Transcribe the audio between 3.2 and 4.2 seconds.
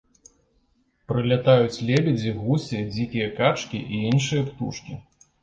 качкі і